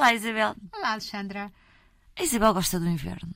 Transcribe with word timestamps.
Olá, 0.00 0.14
Isabel. 0.14 0.56
Olá, 0.72 0.92
Alexandra. 0.92 1.52
A 2.18 2.22
Isabel 2.22 2.54
gosta 2.54 2.80
do 2.80 2.88
inverno. 2.88 3.34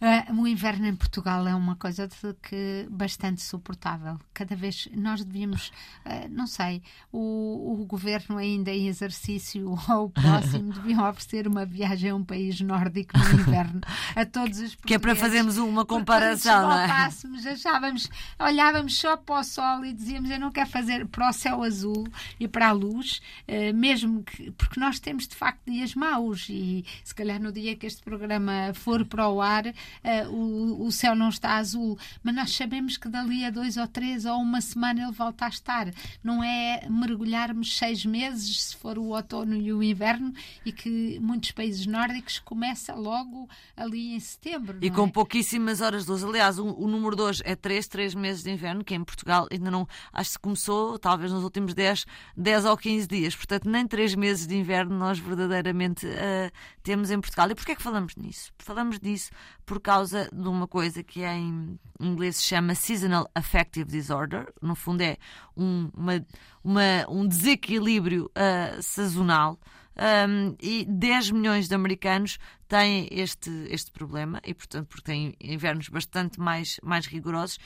Uh, 0.00 0.42
o 0.42 0.46
inverno 0.46 0.86
em 0.86 0.94
Portugal 0.94 1.48
é 1.48 1.54
uma 1.56 1.74
coisa 1.74 2.06
de 2.06 2.34
que 2.34 2.86
bastante 2.88 3.42
suportável. 3.42 4.16
Cada 4.32 4.54
vez 4.54 4.88
nós 4.94 5.24
devíamos, 5.24 5.72
uh, 6.06 6.28
não 6.30 6.46
sei, 6.46 6.80
o, 7.10 7.72
o, 7.72 7.84
governo 7.84 8.38
ainda 8.38 8.70
em 8.70 8.86
exercício 8.86 9.70
ou 9.90 10.04
o 10.04 10.10
próximo 10.10 10.72
deviam 10.72 11.08
oferecer 11.08 11.48
uma 11.48 11.66
viagem 11.66 12.10
a 12.10 12.14
um 12.14 12.22
país 12.22 12.60
nórdico 12.60 13.18
no 13.18 13.40
inverno 13.40 13.80
a 14.14 14.24
todos 14.24 14.60
os 14.60 14.76
Que 14.76 14.94
é 14.94 14.98
para 15.00 15.16
fazermos 15.16 15.56
uma 15.56 15.84
comparação, 15.84 16.68
não 16.68 16.78
é? 16.78 17.50
achávamos, 17.50 18.08
olhávamos 18.38 18.96
só 18.96 19.16
para 19.16 19.40
o 19.40 19.42
sol 19.42 19.84
e 19.84 19.92
dizíamos 19.92 20.30
eu 20.30 20.38
não 20.38 20.52
quero 20.52 20.70
fazer 20.70 21.08
para 21.08 21.28
o 21.28 21.32
céu 21.32 21.64
azul 21.64 22.06
e 22.38 22.46
para 22.46 22.68
a 22.68 22.72
luz, 22.72 23.20
uh, 23.48 23.74
mesmo 23.74 24.22
que, 24.22 24.52
porque 24.52 24.78
nós 24.78 25.00
temos 25.00 25.26
de 25.26 25.34
facto 25.34 25.68
dias 25.68 25.96
maus 25.96 26.46
e 26.48 26.84
se 27.02 27.12
calhar 27.12 27.42
no 27.42 27.50
dia 27.50 27.74
que 27.74 27.84
este 27.84 28.00
programa 28.00 28.72
for 28.74 29.04
para 29.04 29.28
o 29.28 29.42
ar 29.42 29.64
uh, 30.04 30.30
o, 30.30 30.86
o 30.86 30.92
céu 30.92 31.14
não 31.14 31.28
está 31.28 31.56
azul, 31.56 31.98
mas 32.22 32.34
nós 32.34 32.54
sabemos 32.54 32.96
que 32.96 33.08
dali 33.08 33.44
a 33.44 33.50
dois 33.50 33.76
ou 33.76 33.86
três 33.86 34.24
ou 34.24 34.36
uma 34.38 34.60
semana 34.60 35.02
ele 35.02 35.12
volta 35.12 35.46
a 35.46 35.48
estar. 35.48 35.88
Não 36.22 36.42
é 36.42 36.86
mergulharmos 36.88 37.76
seis 37.76 38.04
meses, 38.04 38.62
se 38.62 38.76
for 38.76 38.98
o 38.98 39.08
outono 39.08 39.54
e 39.56 39.72
o 39.72 39.82
inverno, 39.82 40.32
e 40.64 40.72
que 40.72 41.18
muitos 41.20 41.50
países 41.52 41.86
nórdicos 41.86 42.38
começa 42.38 42.94
logo 42.94 43.48
ali 43.76 44.14
em 44.14 44.20
setembro. 44.20 44.78
E 44.80 44.90
com 44.90 45.06
é? 45.06 45.10
pouquíssimas 45.10 45.80
horas 45.80 46.04
de 46.04 46.10
luz. 46.10 46.24
Aliás, 46.24 46.58
o, 46.58 46.66
o 46.66 46.88
número 46.88 47.16
de 47.16 47.22
hoje 47.22 47.42
é 47.44 47.54
três, 47.54 47.86
três 47.86 48.14
meses 48.14 48.42
de 48.42 48.50
inverno, 48.50 48.84
que 48.84 48.94
em 48.94 49.04
Portugal 49.04 49.46
ainda 49.50 49.70
não. 49.70 49.86
Acho 50.12 50.32
que 50.32 50.38
começou, 50.40 50.98
talvez 50.98 51.32
nos 51.32 51.44
últimos 51.44 51.74
10, 51.74 52.06
10 52.36 52.64
ou 52.64 52.76
15 52.76 53.06
dias. 53.06 53.36
Portanto, 53.36 53.68
nem 53.68 53.86
três 53.86 54.14
meses 54.14 54.46
de 54.46 54.56
inverno 54.56 54.96
nós 54.96 55.18
verdadeiramente 55.18 56.06
uh, 56.06 56.50
temos 56.82 57.10
em 57.10 57.20
Portugal. 57.20 57.50
E 57.50 57.54
porquê 57.54 57.72
é 57.72 57.74
que 57.74 57.82
falamos 57.82 58.16
nisso? 58.16 58.52
Falamos 58.58 58.98
disso 58.98 59.30
por 59.78 59.82
causa 59.82 60.28
de 60.32 60.48
uma 60.48 60.66
coisa 60.66 61.04
que 61.04 61.22
em 61.22 61.78
inglês 62.00 62.38
se 62.38 62.42
chama 62.42 62.74
Seasonal 62.74 63.30
Affective 63.32 63.88
Disorder. 63.88 64.52
No 64.60 64.74
fundo, 64.74 65.02
é 65.02 65.16
um, 65.56 65.88
uma, 65.94 66.26
uma, 66.64 67.08
um 67.08 67.28
desequilíbrio 67.28 68.24
uh, 68.26 68.82
sazonal. 68.82 69.56
Um, 69.96 70.56
e 70.60 70.84
10 70.84 71.30
milhões 71.30 71.68
de 71.68 71.76
americanos 71.76 72.38
têm 72.66 73.08
este, 73.12 73.50
este 73.70 73.92
problema 73.92 74.40
e, 74.44 74.52
portanto, 74.52 74.88
porque 74.88 75.04
têm 75.04 75.36
invernos 75.40 75.88
bastante 75.88 76.40
mais, 76.40 76.80
mais 76.82 77.06
rigorosos. 77.06 77.58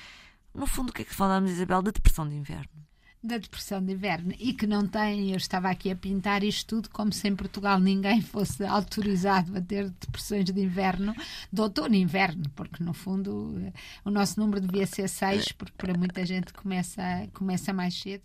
No 0.54 0.66
fundo, 0.66 0.90
o 0.90 0.92
que 0.92 1.00
é 1.00 1.04
que 1.06 1.14
falamos, 1.14 1.50
Isabel? 1.50 1.80
Da 1.80 1.92
depressão 1.92 2.28
de 2.28 2.34
inverno 2.34 2.81
da 3.22 3.38
depressão 3.38 3.82
de 3.82 3.92
inverno 3.92 4.34
e 4.38 4.52
que 4.52 4.66
não 4.66 4.86
tem, 4.86 5.30
eu 5.30 5.36
estava 5.36 5.70
aqui 5.70 5.90
a 5.90 5.96
pintar 5.96 6.42
isto 6.42 6.76
tudo 6.76 6.90
como 6.90 7.12
se 7.12 7.28
em 7.28 7.36
Portugal 7.36 7.78
ninguém 7.78 8.20
fosse 8.22 8.64
autorizado 8.64 9.56
a 9.56 9.60
ter 9.60 9.90
depressões 9.90 10.44
de 10.44 10.60
inverno, 10.60 11.14
de 11.52 11.60
outono 11.60 11.94
e 11.94 12.00
inverno, 12.00 12.44
porque 12.56 12.82
no 12.82 12.92
fundo 12.92 13.54
eh, 13.64 13.72
o 14.04 14.10
nosso 14.10 14.40
número 14.40 14.60
devia 14.60 14.86
ser 14.86 15.08
seis, 15.08 15.52
porque 15.52 15.74
para 15.76 15.96
muita 15.96 16.26
gente 16.26 16.52
começa, 16.52 17.02
começa 17.32 17.72
mais 17.72 17.94
cedo. 17.94 18.24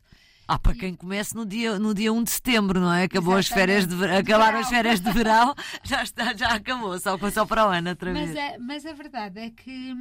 Ah, 0.49 0.57
para 0.57 0.73
quem 0.73 0.95
começa 0.95 1.37
no 1.37 1.45
dia, 1.45 1.77
no 1.77 1.93
dia 1.93 2.13
1 2.13 2.23
de 2.23 2.31
setembro, 2.31 2.79
não 2.79 2.93
é? 2.93 3.03
Acabou 3.03 3.35
as 3.35 3.47
férias 3.47 3.85
de 3.85 4.05
acabaram 4.05 4.59
as 4.59 4.69
férias 4.69 5.01
de 5.01 5.11
verão, 5.11 5.53
já, 5.83 6.01
está, 6.01 6.33
já 6.33 6.53
acabou, 6.53 6.97
só, 6.99 7.17
só 7.29 7.45
para 7.45 7.67
o 7.67 7.69
ano 7.69 7.89
outra 7.89 8.13
vez. 8.13 8.29
Mas, 8.29 8.37
é, 8.37 8.57
mas 8.57 8.85
a 8.85 8.93
verdade 8.93 9.41
é 9.41 9.49
que, 9.49 9.93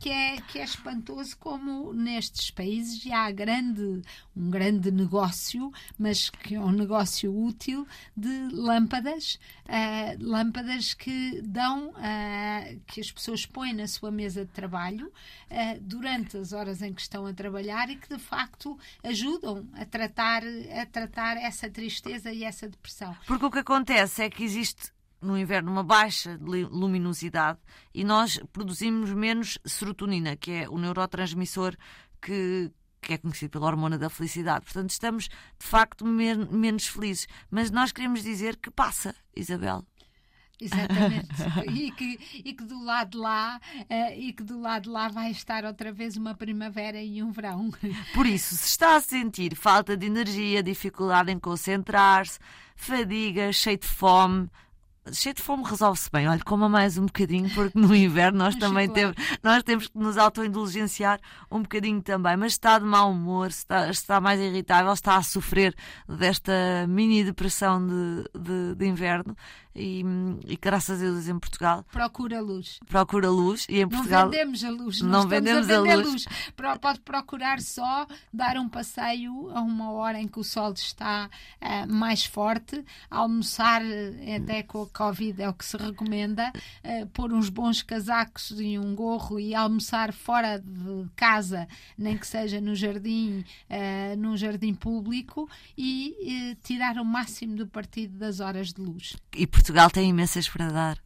que, 0.00 0.10
é 0.10 0.40
que 0.40 0.58
é 0.58 0.64
espantoso 0.64 1.36
como 1.38 1.92
nestes 1.92 2.50
países 2.50 3.00
já 3.00 3.26
há 3.26 3.30
grande, 3.30 4.02
um 4.36 4.50
grande 4.50 4.90
negócio, 4.90 5.70
mas 5.96 6.30
que 6.30 6.56
é 6.56 6.60
um 6.60 6.72
negócio 6.72 7.32
útil 7.32 7.86
de 8.16 8.48
lâmpadas, 8.52 9.38
uh, 9.66 10.16
lâmpadas 10.18 10.94
que 10.94 11.40
dão, 11.42 11.90
uh, 11.90 12.80
que 12.88 13.00
as 13.00 13.12
pessoas 13.12 13.46
põem 13.46 13.72
na 13.72 13.86
sua 13.86 14.10
mesa 14.10 14.44
de 14.44 14.50
trabalho 14.50 15.06
uh, 15.06 15.80
durante 15.80 16.36
as 16.36 16.52
horas 16.52 16.82
em 16.82 16.92
que 16.92 17.02
estão 17.02 17.24
a 17.24 17.32
trabalhar 17.32 17.88
e 17.88 17.94
que 17.94 18.08
de 18.08 18.18
facto 18.20 18.76
ajudam 19.04 19.64
a 19.74 19.91
tratar, 19.92 20.42
a 20.80 20.86
tratar 20.86 21.36
essa 21.36 21.70
tristeza 21.70 22.32
e 22.32 22.42
essa 22.42 22.66
depressão. 22.66 23.14
Porque 23.26 23.44
o 23.44 23.50
que 23.50 23.58
acontece 23.58 24.22
é 24.22 24.30
que 24.30 24.42
existe 24.42 24.90
no 25.20 25.38
inverno 25.38 25.70
uma 25.70 25.84
baixa 25.84 26.36
luminosidade 26.40 27.60
e 27.94 28.02
nós 28.02 28.40
produzimos 28.52 29.12
menos 29.12 29.58
serotonina, 29.64 30.34
que 30.34 30.50
é 30.50 30.68
o 30.68 30.78
neurotransmissor 30.78 31.76
que, 32.20 32.72
que 33.00 33.12
é 33.12 33.18
conhecido 33.18 33.50
pela 33.50 33.66
hormona 33.66 33.98
da 33.98 34.08
felicidade. 34.08 34.64
Portanto, 34.64 34.90
estamos 34.90 35.28
de 35.28 35.66
facto 35.66 36.04
men 36.04 36.48
menos 36.50 36.86
felizes. 36.88 37.28
Mas 37.50 37.70
nós 37.70 37.92
queremos 37.92 38.22
dizer 38.22 38.56
que 38.56 38.70
passa, 38.70 39.14
Isabel. 39.36 39.84
Exatamente. 40.60 41.28
e, 41.72 41.90
que, 41.90 42.18
e 42.44 42.52
que 42.52 42.64
do 42.64 42.82
lado 42.84 43.10
de 43.10 43.16
lá 43.18 43.60
uh, 43.74 44.18
e 44.18 44.32
que 44.32 44.42
do 44.42 44.60
lado 44.60 44.84
de 44.84 44.88
lá 44.90 45.08
vai 45.08 45.30
estar 45.30 45.64
outra 45.64 45.92
vez 45.92 46.16
uma 46.16 46.34
primavera 46.34 47.02
e 47.02 47.22
um 47.22 47.32
verão. 47.32 47.70
Por 48.14 48.26
isso, 48.26 48.56
se 48.56 48.66
está 48.66 48.96
a 48.96 49.00
sentir 49.00 49.56
falta 49.56 49.96
de 49.96 50.06
energia, 50.06 50.62
dificuldade 50.62 51.32
em 51.32 51.38
concentrar-se, 51.38 52.38
fadiga, 52.76 53.52
cheio 53.52 53.78
de 53.78 53.86
fome, 53.86 54.48
cheio 55.12 55.34
de 55.34 55.42
fome 55.42 55.64
resolve-se 55.64 56.10
bem. 56.10 56.28
Olha, 56.28 56.40
coma 56.44 56.68
mais 56.68 56.96
um 56.96 57.06
bocadinho, 57.06 57.50
porque 57.50 57.78
no 57.78 57.94
inverno 57.94 58.38
nós 58.38 58.54
também 58.56 58.88
temos, 58.88 59.16
nós 59.42 59.62
temos 59.62 59.88
que 59.88 59.98
nos 59.98 60.16
autoindulgenciar 60.16 61.20
um 61.50 61.62
bocadinho 61.62 62.00
também. 62.02 62.36
Mas 62.36 62.52
está 62.52 62.78
de 62.78 62.84
mau 62.84 63.10
humor, 63.10 63.48
está, 63.48 63.90
está 63.90 64.20
mais 64.20 64.40
irritável, 64.40 64.92
está 64.92 65.16
a 65.16 65.22
sofrer 65.22 65.74
desta 66.08 66.86
mini 66.88 67.24
depressão 67.24 67.84
de, 67.84 68.24
de, 68.38 68.74
de 68.76 68.86
inverno 68.86 69.36
e, 69.74 70.04
e, 70.46 70.56
graças 70.56 71.00
a 71.00 71.04
Deus 71.04 71.28
em 71.28 71.38
Portugal. 71.38 71.84
Procura 71.90 72.40
luz. 72.40 72.78
Procura 72.86 73.30
luz 73.30 73.66
e 73.68 73.80
em 73.80 73.88
Portugal. 73.88 74.24
Não 74.24 74.30
vendemos 74.30 74.64
a 74.64 74.70
luz. 74.70 75.00
Não 75.00 75.28
vendemos 75.28 75.70
a, 75.70 75.76
a, 75.76 75.94
luz. 75.96 76.06
luz. 76.06 76.26
Pode 76.80 77.00
procurar 77.00 77.60
só 77.60 78.06
dar 78.32 78.56
um 78.56 78.68
passeio 78.68 79.50
a 79.50 79.60
uma 79.60 79.90
hora 79.92 80.20
em 80.20 80.28
que 80.28 80.38
o 80.38 80.44
sol 80.44 80.72
está 80.72 81.30
uh, 81.60 81.92
mais 81.92 82.24
forte, 82.24 82.84
almoçar 83.10 83.82
eh, 83.82 84.36
até 84.36 84.62
com 84.62 84.82
a 84.82 84.88
Covid 84.92 85.42
é 85.42 85.48
o 85.48 85.54
que 85.54 85.64
se 85.64 85.76
recomenda, 85.76 86.52
uh, 86.84 87.06
pôr 87.08 87.32
uns 87.32 87.48
bons 87.48 87.82
casacos 87.82 88.52
e 88.60 88.78
um 88.78 88.94
gorro 88.94 89.40
e 89.40 89.54
almoçar 89.54 90.12
fora 90.12 90.58
de 90.58 91.08
casa, 91.16 91.66
nem 91.96 92.16
que 92.16 92.26
seja 92.26 92.60
no 92.60 92.74
jardim, 92.74 93.44
uh, 93.70 94.16
num 94.16 94.36
jardim 94.36 94.74
público 94.74 95.48
e 95.76 96.56
tirar 96.62 96.96
o 96.98 97.04
máximo 97.04 97.56
do 97.56 97.66
partido 97.66 98.18
das 98.18 98.40
horas 98.40 98.72
de 98.72 98.80
luz. 98.80 99.16
E 99.34 99.46
Portugal 99.46 99.90
tem 99.90 100.10
imensas 100.10 100.48
para 100.48 100.68
dar. 100.68 100.98